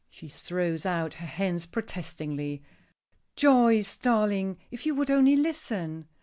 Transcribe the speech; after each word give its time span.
She 0.09 0.27
throws 0.27 0.83
out 0.83 1.13
her 1.13 1.27
hands 1.27 1.67
protestingly. 1.67 2.63
"Joyce, 3.35 3.97
darling, 3.97 4.57
if 4.71 4.83
you 4.87 4.95
would 4.95 5.11
only 5.11 5.35
listen." 5.35 6.07